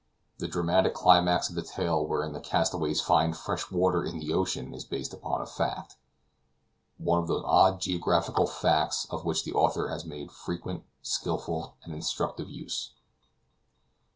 [0.39, 4.73] The dramatic climax of the tale wherein the castaways find fresh water in the ocean
[4.73, 5.95] is based upon a fact,
[6.97, 11.93] one of those odd geographical facts of which the author made such frequent, skillful and
[11.93, 12.93] instructive use.